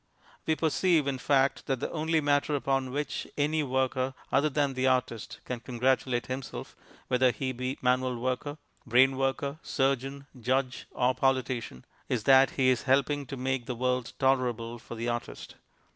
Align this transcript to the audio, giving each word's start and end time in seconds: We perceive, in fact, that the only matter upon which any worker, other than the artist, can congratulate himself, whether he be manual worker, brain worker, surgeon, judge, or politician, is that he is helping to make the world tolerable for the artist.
We 0.47 0.55
perceive, 0.55 1.05
in 1.05 1.19
fact, 1.19 1.67
that 1.67 1.79
the 1.79 1.91
only 1.91 2.21
matter 2.21 2.55
upon 2.55 2.89
which 2.89 3.27
any 3.37 3.61
worker, 3.61 4.15
other 4.31 4.49
than 4.49 4.73
the 4.73 4.87
artist, 4.87 5.39
can 5.45 5.59
congratulate 5.59 6.25
himself, 6.25 6.75
whether 7.07 7.29
he 7.29 7.51
be 7.51 7.77
manual 7.83 8.17
worker, 8.17 8.57
brain 8.83 9.15
worker, 9.15 9.59
surgeon, 9.61 10.25
judge, 10.39 10.87
or 10.89 11.13
politician, 11.13 11.85
is 12.09 12.23
that 12.23 12.49
he 12.57 12.69
is 12.69 12.81
helping 12.89 13.27
to 13.27 13.37
make 13.37 13.67
the 13.67 13.75
world 13.75 14.13
tolerable 14.17 14.79
for 14.79 14.95
the 14.95 15.07
artist. 15.07 15.53